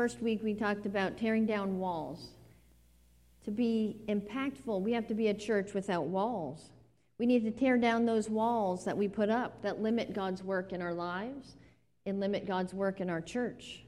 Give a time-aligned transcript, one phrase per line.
[0.00, 2.28] First week, we talked about tearing down walls.
[3.44, 6.70] To be impactful, we have to be a church without walls.
[7.18, 10.72] We need to tear down those walls that we put up that limit God's work
[10.72, 11.54] in our lives
[12.06, 13.84] and limit God's work in our church.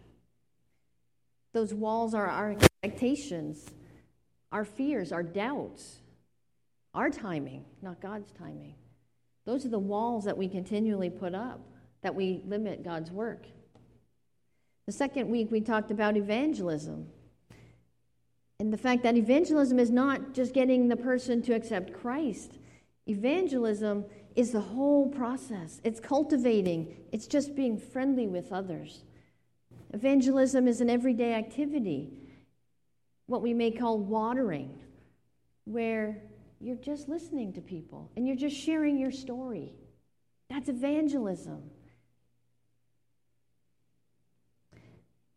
[1.54, 3.70] Those walls are our expectations,
[4.52, 6.00] our fears, our doubts,
[6.92, 8.74] our timing, not God's timing.
[9.46, 11.60] Those are the walls that we continually put up,
[12.02, 13.46] that we limit God's work.
[14.86, 17.08] The second week, we talked about evangelism.
[18.58, 22.58] And the fact that evangelism is not just getting the person to accept Christ,
[23.06, 24.04] Evangelism
[24.36, 25.80] is the whole process.
[25.84, 29.02] It's cultivating, it's just being friendly with others.
[29.92, 32.12] Evangelism is an everyday activity,
[33.26, 34.78] what we may call watering,
[35.64, 36.22] where
[36.60, 39.74] you're just listening to people and you're just sharing your story.
[40.48, 41.62] That's evangelism.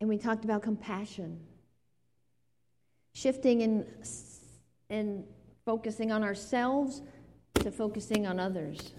[0.00, 1.40] And we talked about compassion,
[3.14, 3.86] shifting and,
[4.90, 5.24] and
[5.64, 7.02] focusing on ourselves
[7.54, 8.92] to focusing on others.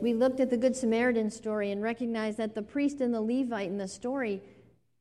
[0.00, 3.68] We looked at the Good Samaritan story and recognized that the priest and the Levite
[3.68, 4.40] in the story,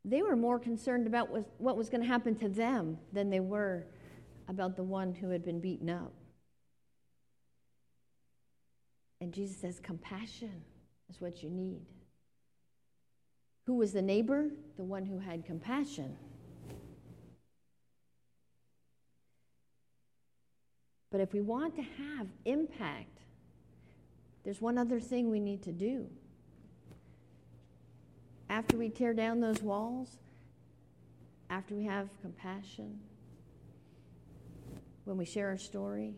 [0.03, 1.29] they were more concerned about
[1.59, 3.85] what was going to happen to them than they were
[4.47, 6.13] about the one who had been beaten up.
[9.19, 10.63] And Jesus says, compassion
[11.09, 11.81] is what you need.
[13.67, 14.49] Who was the neighbor?
[14.77, 16.15] The one who had compassion.
[21.11, 23.19] But if we want to have impact,
[24.45, 26.07] there's one other thing we need to do.
[28.50, 30.16] After we tear down those walls,
[31.50, 33.01] after we have compassion,
[35.03, 36.13] when we share our story,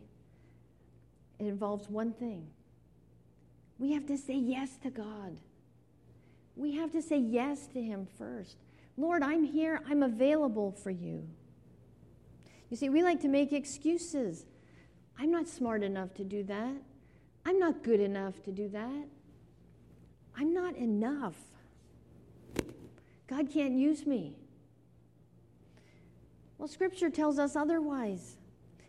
[1.39, 2.45] it involves one thing.
[3.79, 5.37] We have to say yes to God.
[6.59, 8.57] We have to say yes to Him first.
[8.97, 9.79] Lord, I'm here.
[9.89, 11.25] I'm available for you.
[12.69, 14.45] You see, we like to make excuses.
[15.17, 16.73] I'm not smart enough to do that.
[17.45, 19.07] I'm not good enough to do that.
[20.37, 21.37] I'm not enough.
[23.27, 24.35] God can't use me.
[26.57, 28.35] Well, Scripture tells us otherwise.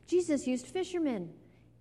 [0.09, 1.31] Jesus used fishermen,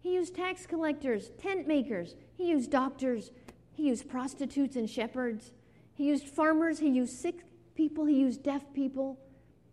[0.01, 3.31] He used tax collectors, tent makers, He used doctors,
[3.73, 5.51] He used prostitutes and shepherds,
[5.99, 7.43] He used farmers, He used sick
[7.75, 9.19] people, He used deaf people,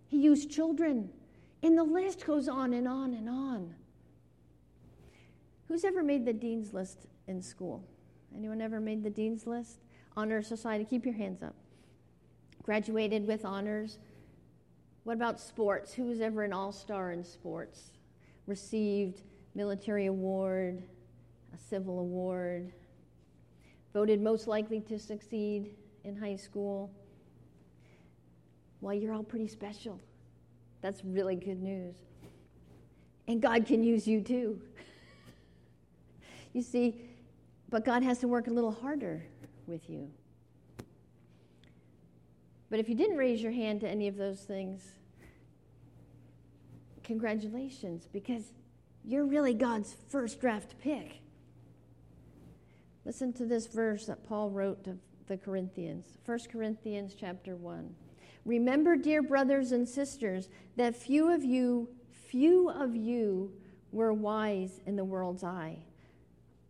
[0.08, 1.08] He used children.
[1.62, 3.76] And the list goes on and on and on.
[5.68, 7.84] Who's ever made the dean's list in school?
[8.36, 9.78] Anyone ever made the dean's list?
[10.16, 11.54] Honor Society, keep your hands up.
[12.64, 14.00] Graduated with honors.
[15.04, 15.94] What about sports?
[15.94, 17.92] Who was ever an all star in sports?
[18.48, 19.22] Received
[19.54, 20.82] military award,
[21.54, 22.72] a civil award,
[23.94, 25.70] voted most likely to succeed
[26.06, 26.90] in high school.
[28.80, 30.00] Well, you're all pretty special.
[30.80, 31.96] That's really good news.
[33.28, 34.60] And God can use you too.
[36.52, 37.00] You see,
[37.68, 39.24] but God has to work a little harder
[39.66, 40.08] with you.
[42.70, 44.92] But if you didn't raise your hand to any of those things,
[47.02, 48.52] congratulations, because
[49.04, 51.20] you're really God's first draft pick.
[53.04, 57.94] Listen to this verse that Paul wrote to the Corinthians, 1 Corinthians chapter 1.
[58.44, 63.52] Remember, dear brothers and sisters, that few of you, few of you
[63.92, 65.78] were wise in the world's eye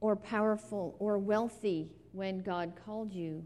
[0.01, 3.45] or powerful or wealthy when God called you.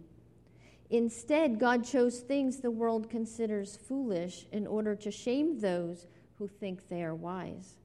[0.90, 6.88] Instead, God chose things the world considers foolish in order to shame those who think
[6.88, 7.78] they are wise.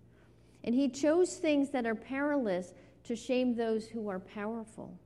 [0.63, 2.73] And He chose things that are perilous
[3.03, 4.99] to shame those who are powerful.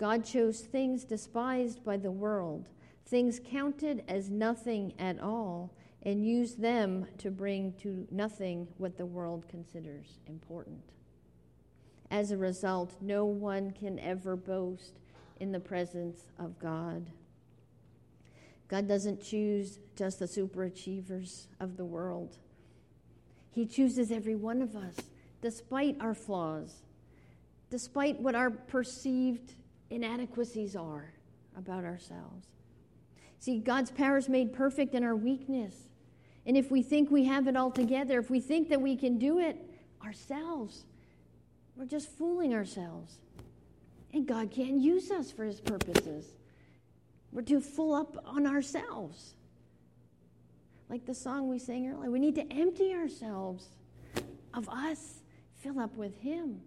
[0.00, 2.70] God chose things despised by the world,
[3.04, 5.74] things counted as nothing at all,
[6.04, 10.80] and used them to bring to nothing what the world considers important.
[12.10, 15.00] As a result, no one can ever boast
[15.38, 17.10] in the presence of God.
[18.68, 22.38] God doesn't choose just the superachievers of the world.
[23.50, 24.96] He chooses every one of us,
[25.42, 26.76] despite our flaws,
[27.68, 29.56] despite what our perceived
[29.90, 31.12] inadequacies are
[31.56, 32.46] about ourselves.
[33.38, 35.74] See, God's power is made perfect in our weakness.
[36.46, 39.18] And if we think we have it all together, if we think that we can
[39.18, 39.56] do it
[40.04, 40.84] ourselves,
[41.76, 43.18] we're just fooling ourselves.
[44.12, 46.26] And God can't use us for his purposes.
[47.32, 49.34] We're too full up on ourselves.
[50.88, 53.68] Like the song we sang earlier, we need to empty ourselves
[54.52, 55.20] of us,
[55.60, 56.60] fill up with him.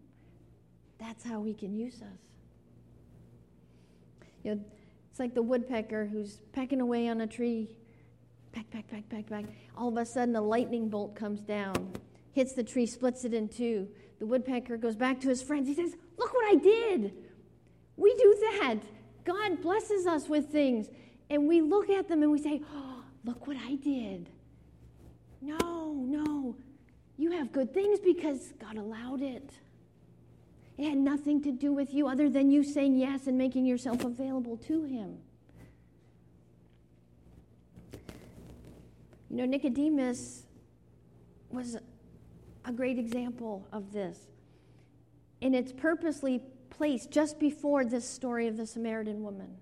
[0.98, 2.32] That's how he can use us.
[4.44, 4.62] You know,
[5.10, 7.69] it's like the woodpecker who's pecking away on a tree,
[8.54, 9.45] back, back, back, back, back.
[9.78, 11.94] All of a sudden, a lightning bolt comes down,
[12.34, 13.88] hits the tree, splits it in two.
[14.19, 15.68] The woodpecker goes back to his friends.
[15.68, 17.13] He says, Look what I did.
[17.98, 18.80] We do that.
[19.24, 20.88] God blesses us with things.
[21.30, 24.30] And we look at them and we say, Oh, look what I did.
[25.42, 26.56] No, no.
[27.18, 29.51] You have good things because God allowed it.
[30.78, 34.04] It had nothing to do with you other than you saying yes and making yourself
[34.04, 35.18] available to Him.
[39.30, 40.44] You know, Nicodemus
[41.52, 41.78] was
[42.66, 44.20] a great example of this.
[45.42, 49.58] And it's purposely placed just before this story of the Samaritan woman.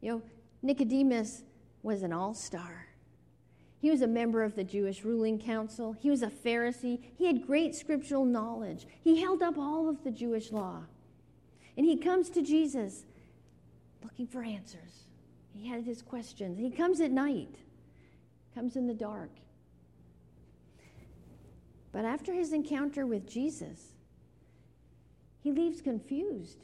[0.00, 0.22] You know,
[0.62, 1.44] Nicodemus
[1.82, 2.86] was an all star.
[3.82, 5.96] He was a member of the Jewish ruling council.
[5.98, 7.00] He was a Pharisee.
[7.18, 8.86] He had great scriptural knowledge.
[9.02, 10.84] He held up all of the Jewish law.
[11.76, 13.02] And he comes to Jesus
[14.00, 15.06] looking for answers.
[15.52, 16.60] He had his questions.
[16.60, 17.56] He comes at night,
[18.54, 19.32] comes in the dark.
[21.90, 23.94] But after his encounter with Jesus,
[25.40, 26.58] he leaves confused.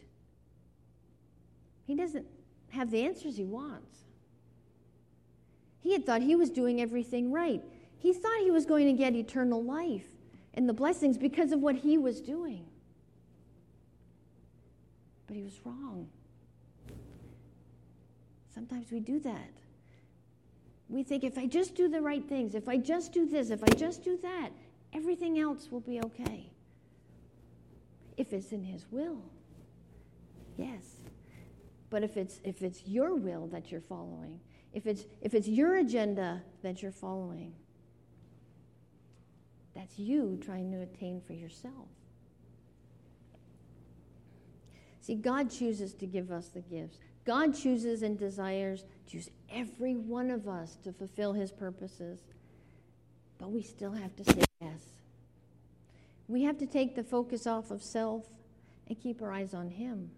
[1.84, 2.26] He doesn't
[2.70, 4.04] have the answers he wants.
[5.80, 7.62] He had thought he was doing everything right.
[7.98, 10.06] He thought he was going to get eternal life
[10.54, 12.64] and the blessings because of what he was doing.
[15.26, 16.08] But he was wrong.
[18.52, 19.50] Sometimes we do that.
[20.88, 23.62] We think if I just do the right things, if I just do this, if
[23.62, 24.50] I just do that,
[24.92, 26.50] everything else will be okay.
[28.16, 29.22] If it's in his will.
[30.56, 30.82] Yes.
[31.90, 34.40] But if it's if it's your will that you're following,
[34.72, 37.52] if it's, if it's your agenda that you're following,
[39.74, 41.88] that's you trying to attain for yourself.
[45.00, 46.98] See, God chooses to give us the gifts.
[47.24, 52.20] God chooses and desires to use every one of us to fulfill his purposes.
[53.38, 54.80] But we still have to say yes.
[56.26, 58.26] We have to take the focus off of self
[58.86, 60.10] and keep our eyes on him.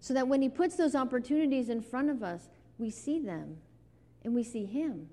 [0.00, 3.56] So that when he puts those opportunities in front of us, we see them
[4.24, 5.08] and we see Him.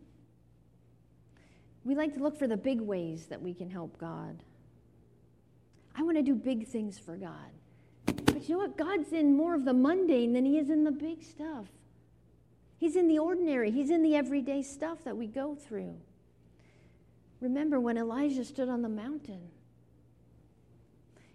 [1.83, 4.43] We like to look for the big ways that we can help God.
[5.95, 7.51] I want to do big things for God.
[8.05, 8.77] But you know what?
[8.77, 11.67] God's in more of the mundane than He is in the big stuff.
[12.77, 15.95] He's in the ordinary, He's in the everyday stuff that we go through.
[17.41, 19.49] Remember when Elijah stood on the mountain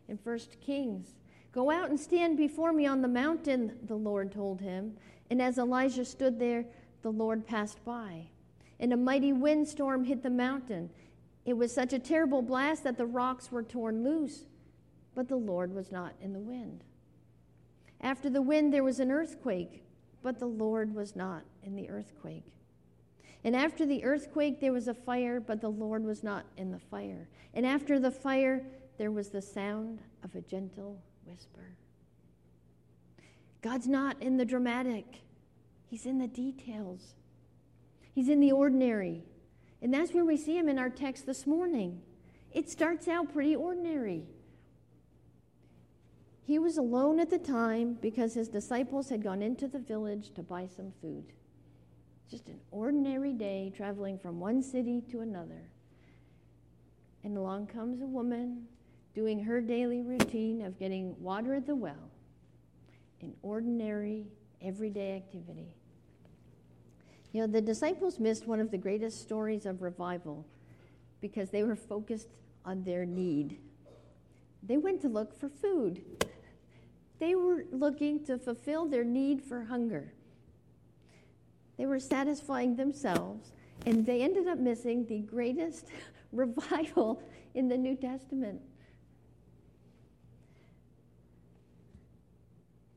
[0.09, 1.09] in 1 Kings.
[1.53, 4.97] Go out and stand before me on the mountain, the Lord told him.
[5.31, 6.65] And as Elijah stood there,
[7.05, 8.29] the Lord passed by.
[8.81, 10.91] And a mighty windstorm hit the mountain.
[11.45, 14.47] It was such a terrible blast that the rocks were torn loose,
[15.15, 16.83] but the Lord was not in the wind.
[18.01, 19.85] After the wind, there was an earthquake,
[20.23, 22.47] but the Lord was not in the earthquake.
[23.45, 26.79] And after the earthquake, there was a fire, but the Lord was not in the
[26.79, 27.29] fire.
[27.53, 28.65] And after the fire,
[28.97, 31.77] there was the sound of a gentle whisper.
[33.61, 35.24] God's not in the dramatic.
[35.95, 37.15] He's in the details,
[38.17, 39.23] He's in the ordinary.
[39.81, 42.01] And that's where we see Him in our text this morning.
[42.53, 44.25] It starts out pretty ordinary.
[46.43, 50.43] He was alone at the time because his disciples had gone into the village to
[50.43, 51.27] buy some food.
[52.29, 55.71] Just an ordinary day traveling from one city to another.
[57.23, 58.65] And along comes a woman
[59.15, 62.11] doing her daily routine of getting water at the well,
[63.21, 64.27] an ordinary,
[64.61, 65.69] everyday activity.
[67.35, 70.47] You know, the disciples missed one of the greatest stories of revival
[71.21, 72.29] because they were focused
[72.65, 73.59] on their need.
[74.63, 76.05] They went to look for food.
[77.19, 80.13] They were looking to fulfill their need for hunger.
[81.77, 83.51] They were satisfying themselves,
[83.85, 85.87] and they ended up missing the greatest
[86.33, 87.21] revival
[87.55, 88.61] in the New Testament.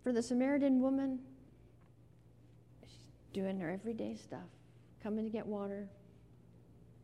[0.04, 1.22] For the Samaritan woman,
[3.38, 4.50] doing her everyday stuff,
[5.04, 5.88] coming to get water.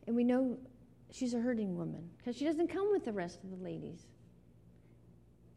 [0.08, 0.58] And we know
[1.12, 4.08] she's a hurting woman because she doesn't come with the rest of the ladies.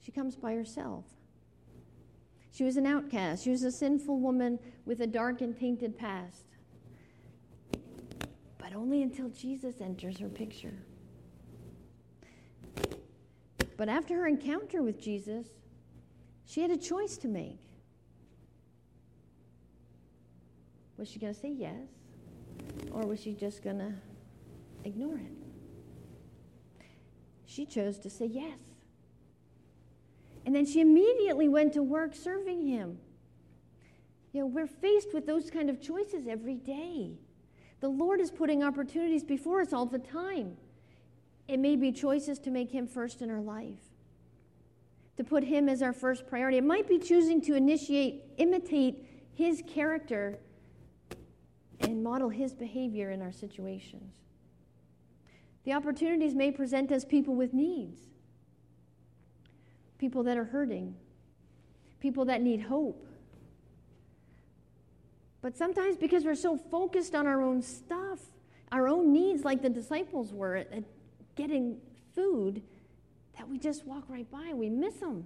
[0.03, 1.07] She comes by herself.
[2.53, 3.45] She was an outcast.
[3.45, 6.45] She was a sinful woman with a dark and tainted past.
[8.59, 10.77] But only until Jesus enters her picture.
[13.79, 15.47] But after her encounter with Jesus,
[16.45, 17.66] she had a choice to make.
[20.97, 21.89] Was she going to say yes?
[22.91, 23.93] Or was she just going to
[24.85, 25.33] ignore it?
[27.45, 28.59] She chose to say yes.
[30.45, 32.99] And then she immediately went to work serving him.
[34.33, 37.13] You know, we're faced with those kind of choices every day.
[37.81, 40.57] The Lord is putting opportunities before us all the time.
[41.49, 43.81] It may be choices to make Him first in our life,
[45.17, 46.59] to put Him as our first priority.
[46.59, 50.39] It might be choosing to initiate, imitate His character,
[51.81, 54.15] and model His behavior in our situations.
[55.65, 58.01] The opportunities may present us people with needs,
[59.99, 60.95] people that are hurting,
[62.01, 63.05] people that need hope.
[65.43, 68.21] But sometimes, because we're so focused on our own stuff,
[68.73, 70.85] our own needs, like the disciples were at,
[71.35, 71.79] getting
[72.15, 72.63] food,
[73.37, 75.25] that we just walk right by and we miss them.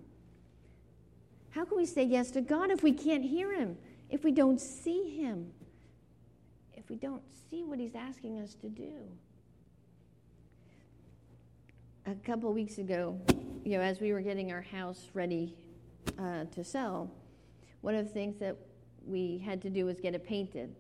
[1.50, 3.76] How can we say yes to God if we can't hear Him,
[4.09, 5.52] if we don't see Him,
[6.90, 8.92] we don't see what He's asking us to do?
[12.06, 13.16] A couple weeks ago,
[13.64, 15.54] you know, as we were getting our house ready
[16.18, 17.09] uh, to sell,
[17.82, 18.56] one of the things that
[19.06, 20.75] we had to do was get it painted.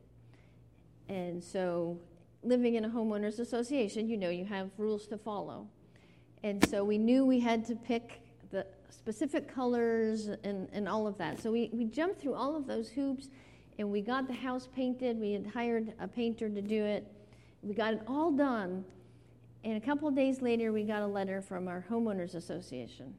[1.08, 2.00] And so,
[2.42, 5.68] living in a homeowners association, you know, you have rules to follow.
[6.42, 11.16] And so, we knew we had to pick the specific colors and, and all of
[11.18, 11.40] that.
[11.40, 13.28] So, we, we jumped through all of those hoops
[13.80, 15.18] and we got the house painted.
[15.18, 17.10] We had hired a painter to do it.
[17.62, 18.84] We got it all done.
[19.64, 23.14] And a couple days later, we got a letter from our homeowners association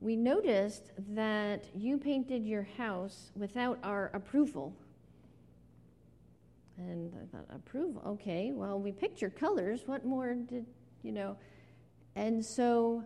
[0.00, 4.74] we noticed that you painted your house without our approval.
[6.78, 8.02] And I thought, approval?
[8.06, 9.82] Okay, well, we picked your colors.
[9.84, 10.64] What more did,
[11.02, 11.36] you know?
[12.16, 13.04] And so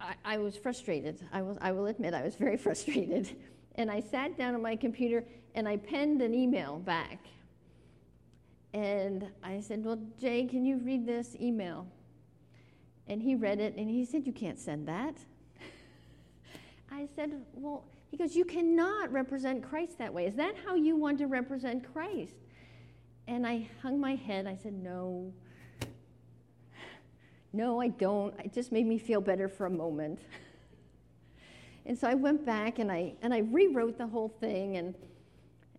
[0.00, 1.20] I, I was frustrated.
[1.30, 3.36] I, was, I will admit, I was very frustrated.
[3.76, 5.24] And I sat down at my computer
[5.54, 7.18] and I penned an email back.
[8.72, 11.86] And I said, Well, Jay, can you read this email?
[13.08, 15.14] And he read it and he said, You can't send that.
[16.92, 20.26] I said, Well, he goes, You cannot represent Christ that way.
[20.26, 22.34] Is that how you want to represent Christ?
[23.26, 24.46] And I hung my head.
[24.46, 25.32] I said, No.
[27.52, 28.32] No, I don't.
[28.44, 30.20] It just made me feel better for a moment.
[31.86, 34.76] and so I went back and I, and I rewrote the whole thing.
[34.76, 34.94] And,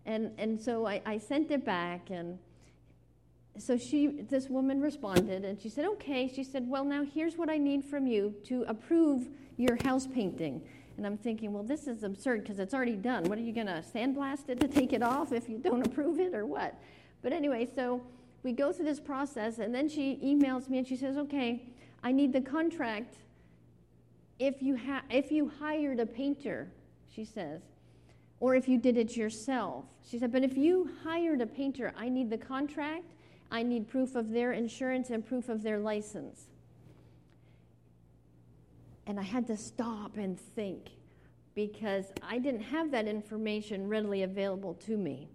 [0.04, 2.10] and, and so I, I sent it back.
[2.10, 2.38] And
[3.58, 6.28] so she, this woman responded and she said, Okay.
[6.28, 10.62] She said, Well, now here's what I need from you to approve your house painting.
[10.96, 13.24] And I'm thinking, well, this is absurd because it's already done.
[13.24, 16.20] What are you going to sandblast it to take it off if you don't approve
[16.20, 16.78] it or what?
[17.22, 18.02] But anyway, so
[18.42, 21.62] we go through this process, and then she emails me and she says, okay,
[22.02, 23.16] I need the contract
[24.42, 26.68] if you, ha- if you hired a painter,
[27.14, 27.60] she says,
[28.40, 29.84] or if you did it yourself.
[30.04, 33.12] She said, but if you hired a painter, I need the contract,
[33.52, 36.46] I need proof of their insurance and proof of their license.
[39.06, 40.88] And I had to stop and think
[41.54, 45.28] because I didn't have that information readily available to me.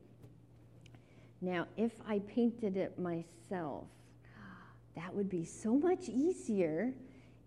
[1.40, 3.86] Now, if I painted it myself,
[4.98, 6.94] that would be so much easier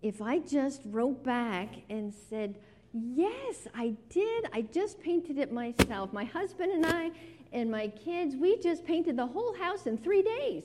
[0.01, 2.55] if I just wrote back and said,
[2.93, 4.47] Yes, I did.
[4.51, 6.11] I just painted it myself.
[6.11, 7.11] My husband and I
[7.53, 10.63] and my kids, we just painted the whole house in three days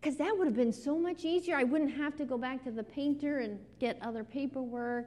[0.00, 1.56] because that would have been so much easier.
[1.56, 5.06] I wouldn't have to go back to the painter and get other paperwork.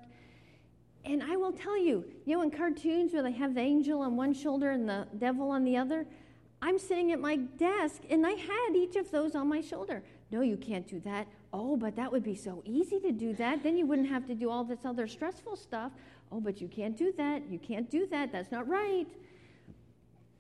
[1.04, 4.16] And I will tell you, you know, in cartoons where they have the angel on
[4.16, 6.06] one shoulder and the devil on the other,
[6.62, 10.04] I'm sitting at my desk and I had each of those on my shoulder.
[10.30, 11.28] No, you can't do that.
[11.54, 13.64] Oh, but that would be so easy to do that.
[13.64, 15.92] Then you wouldn't have to do all this other stressful stuff.
[16.32, 17.44] Oh, but you can't do that.
[17.50, 18.32] You can't do that.
[18.32, 19.08] That's not right.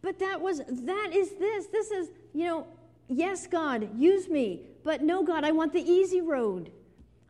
[0.01, 1.67] But that was, that is this.
[1.67, 2.67] This is, you know,
[3.11, 4.61] Yes, God, use me.
[4.85, 6.71] But no, God, I want the easy road.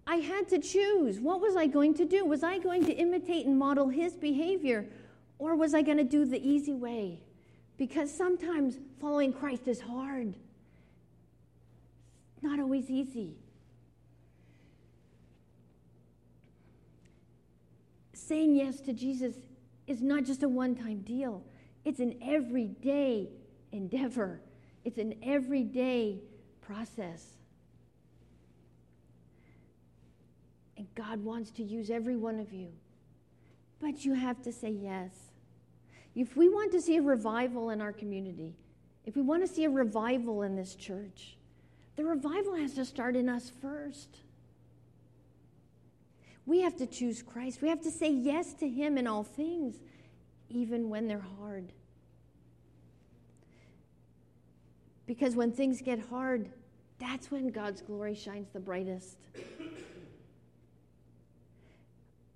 [0.06, 1.20] I had to choose.
[1.20, 2.24] What was I going to do?
[2.24, 4.86] Was I going to imitate and model his behavior,
[5.40, 7.20] or was I going to do the easy way?
[7.78, 10.36] Because sometimes following Christ is hard,
[12.44, 13.38] not always easy.
[18.32, 19.36] Saying yes to Jesus
[19.88, 21.44] is not just a one time deal,
[21.84, 23.28] it's an everyday
[23.74, 24.40] endeavor.
[24.86, 26.22] It's an everyday
[26.62, 27.26] process.
[30.78, 32.70] And God wants to use every one of you.
[33.82, 35.12] But you have to say yes.
[36.16, 38.56] If we want to see a revival in our community,
[39.06, 41.36] if we want to see a revival in this church,
[41.98, 44.22] the revival has to start in us first.
[46.46, 47.62] We have to choose Christ.
[47.62, 49.76] We have to say yes to Him in all things,
[50.50, 51.72] even when they're hard.
[55.06, 56.50] Because when things get hard,
[57.00, 59.18] that's when God's glory shines the brightest.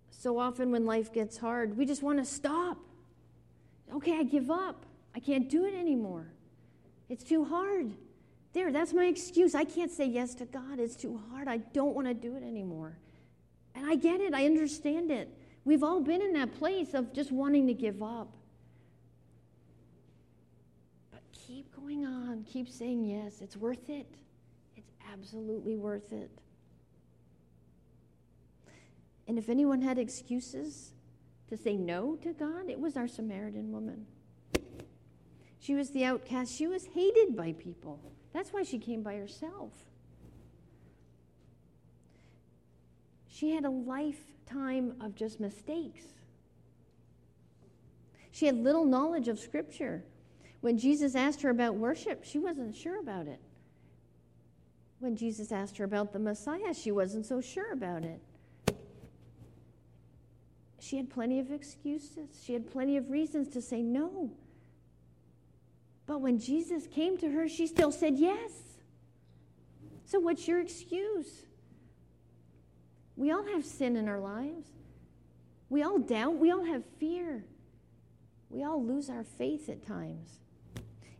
[0.09, 2.77] So often, when life gets hard, we just want to stop.
[3.93, 4.85] Okay, I give up.
[5.15, 6.27] I can't do it anymore.
[7.09, 7.91] It's too hard.
[8.53, 9.53] There, that's my excuse.
[9.53, 10.79] I can't say yes to God.
[10.79, 11.47] It's too hard.
[11.47, 12.97] I don't want to do it anymore.
[13.75, 15.29] And I get it, I understand it.
[15.65, 18.33] We've all been in that place of just wanting to give up.
[21.11, 23.41] But keep going on, keep saying yes.
[23.41, 24.07] It's worth it.
[24.77, 26.31] It's absolutely worth it.
[29.27, 30.93] And if anyone had excuses
[31.49, 34.05] to say no to God, it was our Samaritan woman.
[35.59, 36.53] She was the outcast.
[36.53, 37.99] She was hated by people.
[38.33, 39.71] That's why she came by herself.
[43.35, 46.03] She had a lifetime of just mistakes.
[48.31, 50.05] She had little knowledge of Scripture.
[50.61, 53.41] When Jesus asked her about worship, she wasn't sure about it.
[54.99, 58.21] When Jesus asked her about the Messiah, she wasn't so sure about it.
[60.79, 64.31] She had plenty of excuses, she had plenty of reasons to say no.
[66.05, 68.51] But when Jesus came to her, she still said yes.
[70.05, 71.45] So, what's your excuse?
[73.15, 74.67] We all have sin in our lives.
[75.69, 76.37] We all doubt.
[76.37, 77.45] We all have fear.
[78.49, 80.39] We all lose our faith at times.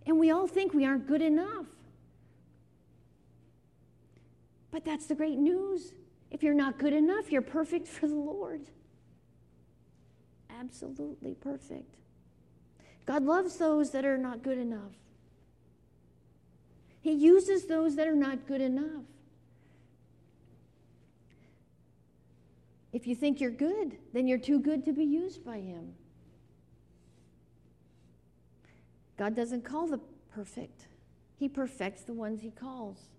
[0.05, 1.65] And we all think we aren't good enough.
[4.71, 5.93] But that's the great news.
[6.31, 8.69] If you're not good enough, you're perfect for the Lord.
[10.59, 11.95] Absolutely perfect.
[13.05, 14.91] God loves those that are not good enough.
[17.01, 19.03] He uses those that are not good enough.
[22.95, 25.95] If you think you're good, then you're too good to be used by Him.
[29.17, 29.99] God doesn't call the
[30.33, 30.87] perfect,
[31.35, 33.09] He perfects the ones He calls.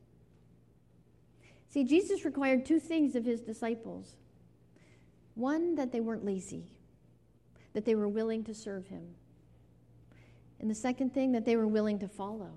[1.68, 4.14] See, Jesus required two things of His disciples
[5.35, 6.70] one, that they weren't lazy,
[7.74, 9.05] that they were willing to serve Him.
[10.59, 12.53] And the second thing, that they were willing to follow,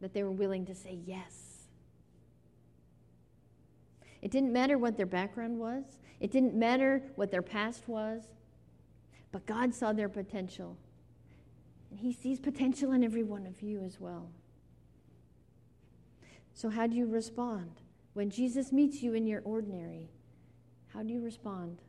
[0.00, 1.45] that they were willing to say yes.
[4.22, 5.84] It didn't matter what their background was,
[6.20, 8.22] it didn't matter what their past was,
[9.32, 10.76] but God saw their potential.
[11.90, 14.30] And He sees potential in every one of you as well.
[16.54, 17.70] So, how do you respond?
[18.14, 20.08] When Jesus meets you in your ordinary,
[20.94, 21.82] how do you respond?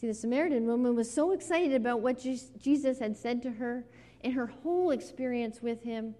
[0.00, 3.84] See, the Samaritan woman was so excited about what Jesus had said to her
[4.24, 6.16] and her whole experience with him,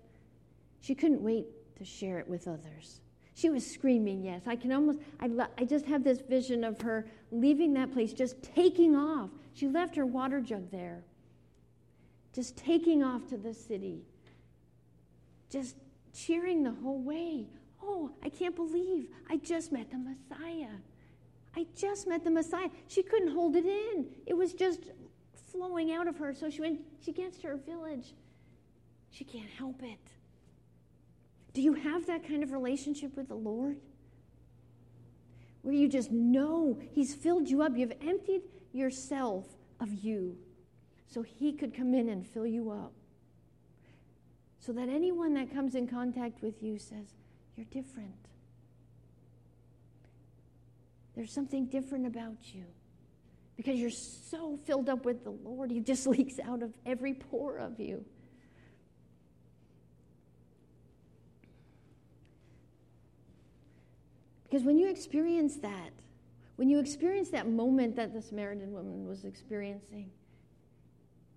[0.80, 1.46] she couldn't wait
[1.78, 3.00] to share it with others.
[3.34, 4.42] She was screaming, yes.
[4.46, 8.12] I can almost, I, lo- I just have this vision of her leaving that place,
[8.12, 9.30] just taking off.
[9.54, 11.02] She left her water jug there,
[12.34, 14.02] just taking off to the city,
[15.50, 15.76] just
[16.14, 17.46] cheering the whole way.
[17.82, 20.76] Oh, I can't believe I just met the Messiah.
[21.56, 22.68] I just met the Messiah.
[22.88, 24.06] She couldn't hold it in.
[24.26, 24.80] It was just
[25.50, 26.32] flowing out of her.
[26.32, 28.14] So she went, she gets to her village.
[29.10, 29.98] She can't help it.
[31.52, 33.76] Do you have that kind of relationship with the Lord?
[35.62, 37.76] Where you just know He's filled you up.
[37.76, 39.46] You've emptied yourself
[39.80, 40.36] of you
[41.06, 42.92] so He could come in and fill you up.
[44.60, 47.14] So that anyone that comes in contact with you says,
[47.56, 48.14] You're different.
[51.14, 52.64] There's something different about you
[53.56, 57.58] because you're so filled up with the Lord, He just leaks out of every pore
[57.58, 58.04] of you.
[64.52, 65.92] Because when you experience that,
[66.56, 70.10] when you experience that moment that the Samaritan woman was experiencing,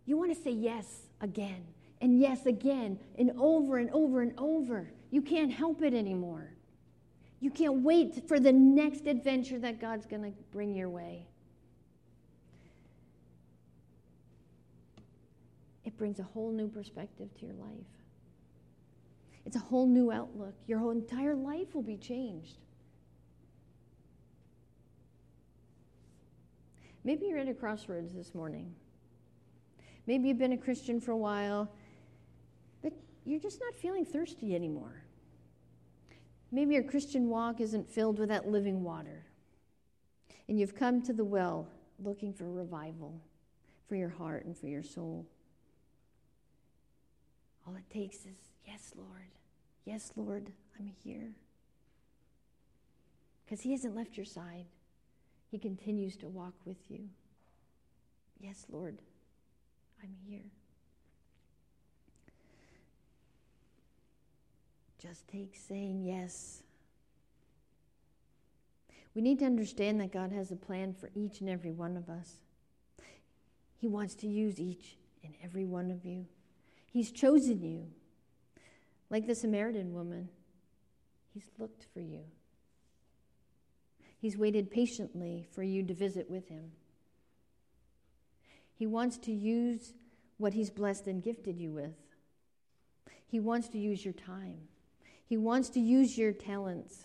[0.06, 1.64] you want to say yes again
[2.02, 4.92] and yes again and over and over and over.
[5.12, 6.52] You can't help it anymore.
[7.40, 11.26] You can't wait for the next adventure that God's going to bring your way.
[15.86, 17.88] It brings a whole new perspective to your life.
[19.46, 20.56] It's a whole new outlook.
[20.68, 22.58] Your whole entire life will be changed.
[27.06, 28.74] Maybe you're at a crossroads this morning.
[30.08, 31.72] Maybe you've been a Christian for a while,
[32.82, 32.94] but
[33.26, 35.04] you're just not feeling thirsty anymore.
[36.52, 39.24] Maybe your Christian walk isn't filled with that living water.
[40.50, 41.68] And you've come to the well
[42.04, 43.22] looking for revival
[43.88, 45.28] for your heart and for your soul.
[47.68, 49.30] All it takes is, yes, Lord.
[49.86, 51.36] Yes, Lord, I'm here.
[53.46, 54.66] Because He hasn't left your side,
[55.56, 57.08] He continues to walk with you.
[58.42, 58.98] Yes, Lord,
[60.04, 60.52] I'm here.
[65.02, 66.62] just takes saying yes.
[69.14, 72.10] We need to understand that God has a plan for each and every one of
[72.10, 72.34] us.
[73.78, 76.26] He wants to use each and every one of you.
[76.92, 77.88] He's chosen you
[79.10, 80.28] Like the Samaritan woman,
[81.34, 82.26] He's looked for you.
[84.26, 86.72] He's waited patiently for you to visit with Him.
[88.74, 89.94] He wants to use
[90.40, 91.94] what He's blessed and gifted you with.
[93.28, 94.62] He wants to use your time,
[95.28, 97.04] He wants to use your talents.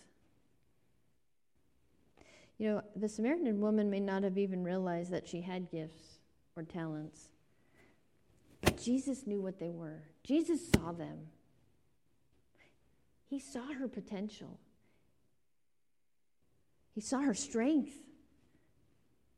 [2.57, 6.21] You know, the Samaritan woman may not have even realized that she had gifts
[6.57, 7.29] or talents,
[8.63, 10.05] but Jesus knew what they were.
[10.25, 11.19] Jesus saw them.
[13.29, 14.59] He saw her potential.
[16.95, 17.95] He saw her strength.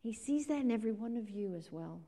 [0.02, 2.00] He sees that in every one of you as well.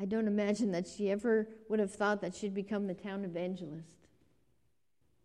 [0.00, 4.06] I don't imagine that she ever would have thought that she'd become the town evangelist,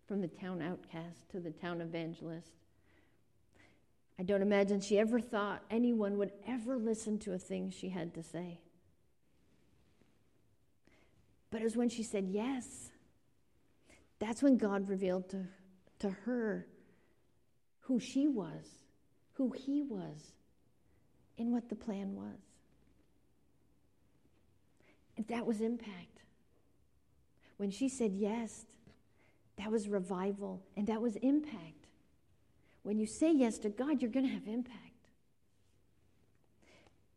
[0.07, 2.49] from the town outcast to the town evangelist.
[4.19, 8.13] I don't imagine she ever thought anyone would ever listen to a thing she had
[8.15, 8.59] to say.
[11.51, 12.89] But it was when she said yes,
[14.17, 15.45] that's when God revealed to,
[15.99, 16.65] to her
[17.83, 18.65] who she was,
[19.33, 20.33] who he was,
[21.37, 22.39] and what the plan was.
[25.17, 26.21] And that was impact.
[27.57, 28.65] When she said yes,
[29.57, 31.87] that was revival, and that was impact.
[32.83, 34.79] When you say yes to God, you're going to have impact.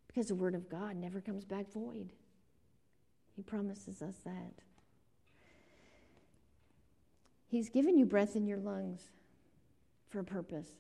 [0.07, 2.11] Because the Word of God never comes back void.
[3.35, 4.53] He promises us that.
[7.49, 9.03] He's given you breath in your lungs
[10.09, 10.71] for a purpose.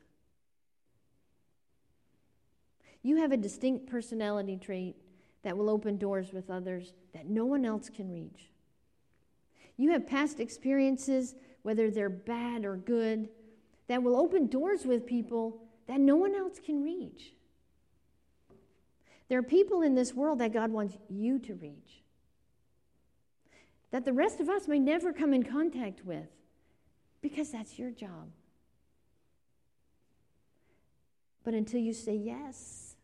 [3.03, 4.97] You have a distinct personality trait
[5.43, 8.51] that will open doors with others that no one else can reach.
[9.77, 13.29] You have past experiences, whether they're bad or good,
[13.89, 17.35] that will open doors with people that no one else can reach.
[19.29, 22.03] There are people in this world that God wants you to reach,
[23.91, 26.29] that the rest of us may never come in contact with,
[27.21, 28.31] because that's your job.
[31.47, 32.97] But until you say yes,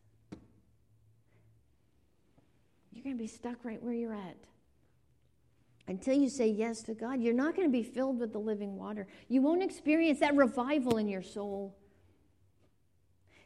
[2.91, 4.35] you're going to be stuck right where you're at.
[5.87, 8.75] Until you say yes to God, you're not going to be filled with the living
[8.75, 9.07] water.
[9.29, 11.77] You won't experience that revival in your soul.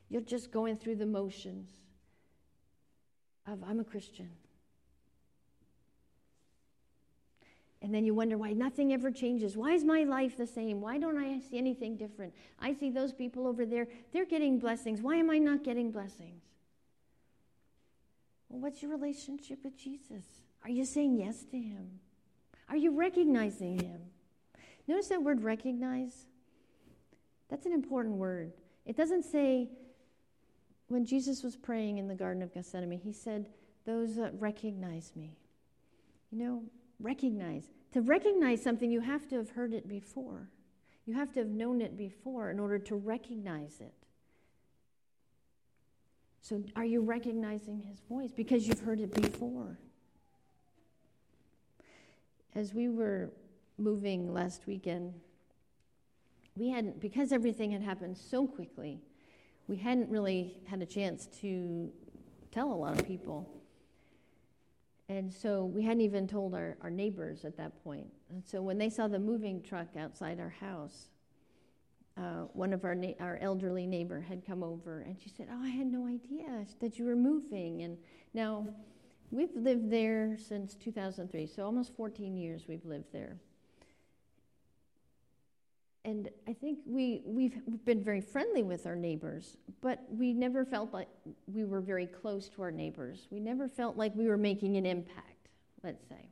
[0.10, 1.70] You're just going through the motions
[3.46, 4.32] of, I'm a Christian.
[7.88, 9.56] And then you wonder why nothing ever changes.
[9.56, 10.82] Why is my life the same?
[10.82, 12.34] Why don't I see anything different?
[12.60, 15.02] I see those people over there, they're getting blessings.
[15.02, 16.44] Why am I not getting blessings?
[18.50, 20.26] Well, what's your relationship with Jesus?
[20.66, 22.02] Are you saying yes to Him?
[22.68, 24.02] Are you recognizing Him?
[24.86, 26.26] Notice that word recognize.
[27.50, 28.52] That's an important word.
[28.86, 29.70] It doesn't say,
[30.90, 33.48] when Jesus was praying in the Garden of Gethsemane, He said,
[33.86, 35.38] Those that recognize me.
[36.32, 36.64] You know,
[37.00, 37.64] recognize.
[37.94, 40.50] To recognize something, you have to have heard it before.
[41.06, 43.94] You have to have known it before in order to recognize it.
[46.42, 48.32] So, are you recognizing his voice?
[48.32, 49.78] Because you've heard it before
[52.58, 53.30] as we were
[53.78, 55.14] moving last weekend,
[56.56, 59.00] we hadn't, because everything had happened so quickly,
[59.68, 61.92] we hadn't really had a chance to
[62.52, 63.48] tell a lot of people.
[65.10, 68.08] And so we hadn't even told our, our neighbors at that point.
[68.30, 71.08] And so when they saw the moving truck outside our house,
[72.18, 75.64] uh, one of our, na- our elderly neighbor had come over and she said, Oh,
[75.64, 77.84] I had no idea that you were moving.
[77.84, 77.98] And
[78.34, 78.68] now,
[79.30, 83.38] We've lived there since 2003, so almost 14 years we've lived there.
[86.08, 90.94] And I think we, we've been very friendly with our neighbors, but we never felt
[90.94, 91.10] like
[91.48, 93.28] we were very close to our neighbors.
[93.30, 95.50] We never felt like we were making an impact,
[95.84, 96.30] let's say.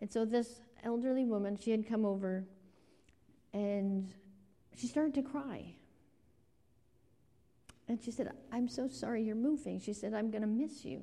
[0.00, 2.44] And so this elderly woman, she had come over
[3.52, 4.12] and
[4.76, 5.76] she started to cry.
[7.86, 9.78] And she said, I'm so sorry you're moving.
[9.78, 11.02] She said, I'm going to miss you.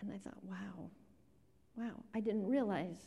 [0.00, 0.90] And I thought, wow,
[1.76, 2.98] wow, I didn't realize.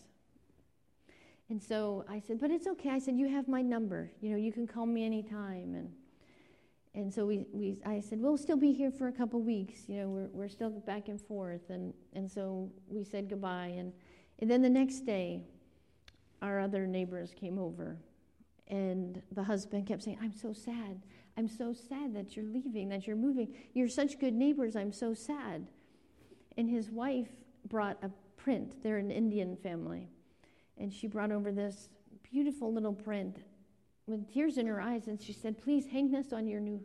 [1.51, 2.91] And so I said, but it's okay.
[2.91, 4.09] I said, you have my number.
[4.21, 5.75] You know, you can call me anytime.
[5.75, 5.91] And
[6.95, 9.81] and so we, we I said, we'll still be here for a couple weeks.
[9.87, 11.69] You know, we're, we're still back and forth.
[11.69, 13.73] And, and so we said goodbye.
[13.77, 13.91] And,
[14.39, 15.43] and then the next day,
[16.41, 17.97] our other neighbors came over.
[18.69, 21.01] And the husband kept saying, I'm so sad.
[21.37, 23.53] I'm so sad that you're leaving, that you're moving.
[23.73, 24.77] You're such good neighbors.
[24.77, 25.67] I'm so sad.
[26.57, 27.27] And his wife
[27.67, 28.81] brought a print.
[28.81, 30.07] They're an Indian family.
[30.77, 31.89] And she brought over this
[32.23, 33.37] beautiful little print
[34.07, 35.07] with tears in her eyes.
[35.07, 36.81] And she said, Please hang this on your new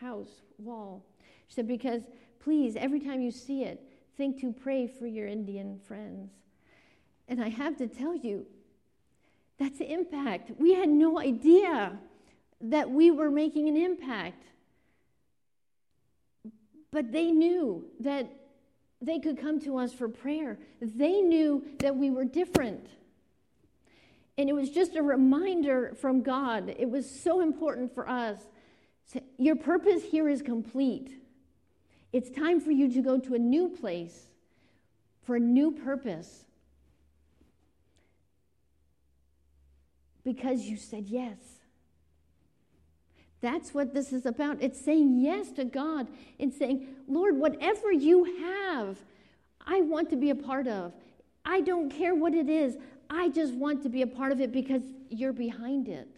[0.00, 1.04] house wall.
[1.48, 2.02] She said, Because
[2.38, 3.82] please, every time you see it,
[4.16, 6.30] think to pray for your Indian friends.
[7.28, 8.46] And I have to tell you,
[9.58, 10.52] that's impact.
[10.58, 11.98] We had no idea
[12.62, 14.44] that we were making an impact.
[16.90, 18.30] But they knew that
[19.00, 20.58] they could come to us for prayer.
[20.80, 22.88] They knew that we were different.
[24.40, 26.74] And it was just a reminder from God.
[26.78, 28.38] It was so important for us.
[29.36, 31.10] Your purpose here is complete.
[32.10, 34.28] It's time for you to go to a new place
[35.24, 36.46] for a new purpose.
[40.24, 41.36] Because you said yes.
[43.42, 44.62] That's what this is about.
[44.62, 48.96] It's saying yes to God and saying, Lord, whatever you have,
[49.66, 50.94] I want to be a part of.
[51.44, 52.78] I don't care what it is.
[53.10, 56.08] I just want to be a part of it because you're behind it.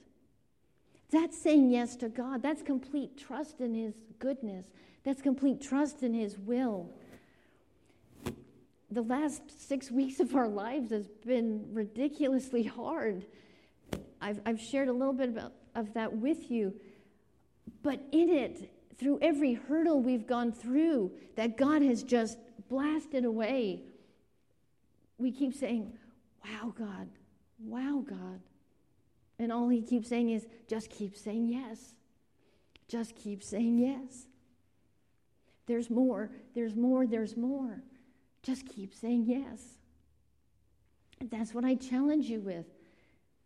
[1.11, 2.43] That's saying yes to God.
[2.43, 4.67] That's complete trust in His goodness.
[5.03, 6.91] That's complete trust in His will.
[8.91, 13.25] The last six weeks of our lives has been ridiculously hard.
[14.21, 16.75] I've, I've shared a little bit about, of that with you.
[17.83, 23.81] But in it, through every hurdle we've gone through that God has just blasted away,
[25.19, 25.93] we keep saying,
[26.45, 27.09] Wow, God,
[27.59, 28.41] wow, God.
[29.39, 31.95] And all he keeps saying is, just keep saying yes.
[32.89, 34.27] Just keep saying yes.
[35.67, 37.83] There's more, there's more, there's more.
[38.43, 39.63] Just keep saying yes.
[41.31, 42.67] That's what I challenge you with.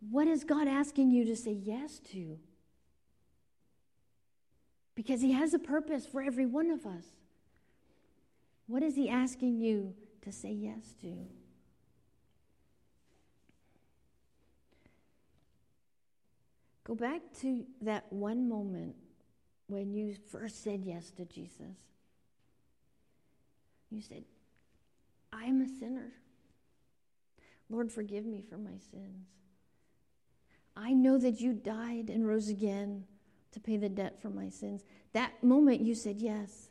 [0.09, 2.37] What is God asking you to say yes to?
[4.97, 7.05] because He has a purpose for every one of us.
[8.65, 11.15] What is He asking you to say yes to?
[16.87, 18.95] Go back to that one moment
[19.67, 21.75] when you first said yes to Jesus.
[23.91, 24.23] You said,
[25.33, 26.13] I am a sinner.
[27.69, 29.27] Lord, forgive me for my sins.
[30.77, 33.03] I know that you died and rose again
[33.51, 34.85] to pay the debt for my sins.
[35.11, 36.69] That moment you said yes.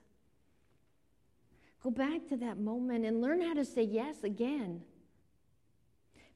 [1.82, 4.80] Go back to that moment and learn how to say yes again.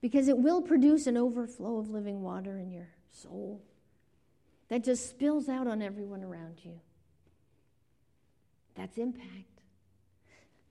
[0.02, 3.62] Because it will produce an overflow of living water in your soul
[4.70, 6.80] that just spills out on everyone around you.
[8.76, 9.60] That's impact.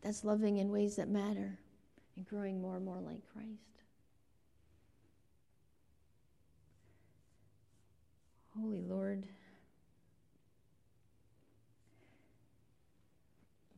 [0.02, 1.60] That's loving in ways that matter
[2.16, 3.50] and growing more and more like Christ.
[8.58, 9.28] Holy Lord.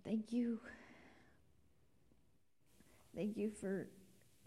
[0.04, 0.60] Thank you.
[3.16, 3.88] Thank you for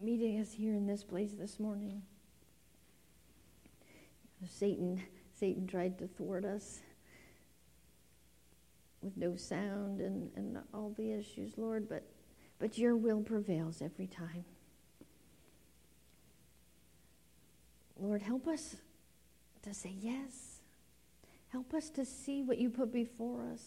[0.00, 2.02] meeting us here in this place this morning.
[4.48, 5.02] Satan,
[5.44, 6.80] Satan tried to thwart us
[9.02, 12.02] with no sound and, and all the issues, Lord, but,
[12.58, 14.46] but your will prevails every time.
[18.00, 18.76] Lord, help us
[19.64, 20.60] to say yes.
[21.48, 23.64] Help us to see what you put before us.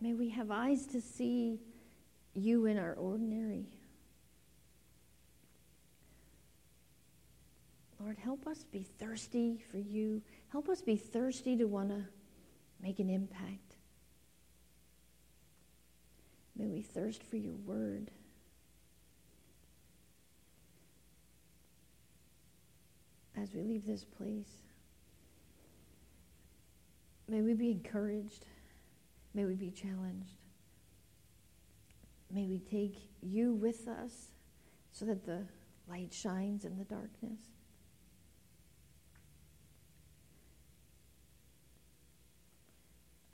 [0.00, 1.60] May we have eyes to see
[2.34, 3.66] you in our ordinary.
[8.04, 10.20] Lord, help us be thirsty for you.
[10.52, 12.04] Help us be thirsty to want to
[12.82, 13.76] make an impact.
[16.54, 18.10] May we thirst for your word.
[23.34, 24.52] As we leave this place,
[27.26, 28.44] may we be encouraged.
[29.32, 30.36] May we be challenged.
[32.30, 34.32] May we take you with us
[34.92, 35.46] so that the
[35.88, 37.53] light shines in the darkness.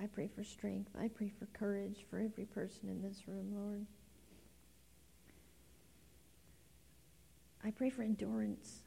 [0.03, 0.91] I pray for strength.
[0.99, 3.87] I pray for courage for every person in this room, Lord.
[7.63, 8.81] I pray for endurance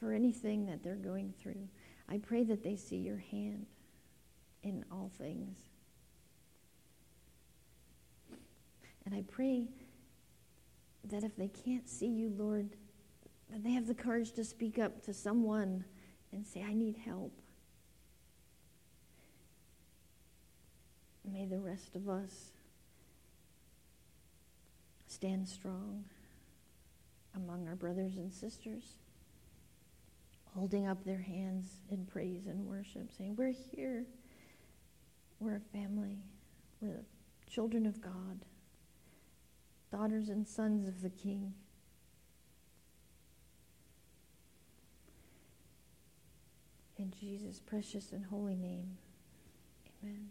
[0.00, 1.68] for anything that they're going through.
[2.08, 3.66] I pray that they see your hand
[4.64, 5.58] in all things.
[9.06, 9.68] And I pray
[11.04, 12.70] that if they can't see you, Lord,
[13.50, 15.84] that they have the courage to speak up to someone
[16.32, 17.41] and say, I need help.
[21.32, 22.50] May the rest of us
[25.06, 26.04] stand strong
[27.34, 28.84] among our brothers and sisters,
[30.54, 34.04] holding up their hands in praise and worship, saying, We're here.
[35.40, 36.18] We're a family.
[36.80, 37.04] We're the
[37.50, 38.44] children of God
[39.92, 41.52] daughters and sons of the King.
[46.96, 48.96] In Jesus' precious and holy name,
[50.02, 50.30] amen.